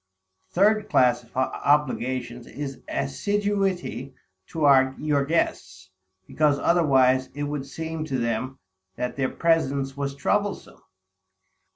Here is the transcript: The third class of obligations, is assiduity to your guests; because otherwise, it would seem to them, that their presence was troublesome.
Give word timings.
The 0.49 0.55
third 0.59 0.89
class 0.89 1.21
of 1.21 1.37
obligations, 1.37 2.47
is 2.47 2.81
assiduity 2.89 4.15
to 4.47 4.95
your 4.97 5.25
guests; 5.25 5.91
because 6.25 6.57
otherwise, 6.57 7.27
it 7.35 7.43
would 7.43 7.67
seem 7.67 8.03
to 8.05 8.17
them, 8.17 8.57
that 8.95 9.15
their 9.15 9.29
presence 9.29 9.95
was 9.95 10.15
troublesome. 10.15 10.81